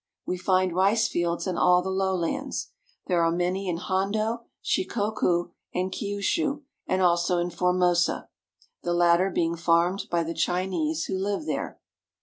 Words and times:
We 0.25 0.35
find 0.39 0.73
rice 0.73 1.07
fields 1.07 1.45
in 1.45 1.59
all 1.59 1.83
the 1.83 1.89
lowlands. 1.91 2.71
There 3.05 3.23
are 3.23 3.31
many 3.31 3.69
in 3.69 3.77
Hondo, 3.77 4.45
Shikoku, 4.63 5.51
and 5.75 5.91
Kiushu, 5.91 6.63
and 6.87 7.03
also 7.03 7.37
in 7.37 7.51
Formosa, 7.51 8.27
the 8.81 8.95
latter 8.95 9.29
being 9.29 9.55
farmed 9.55 10.05
by 10.09 10.23
the 10.23 10.33
Chinese 10.33 11.05
who 11.05 11.15
live 11.19 11.45
there. 11.45 11.79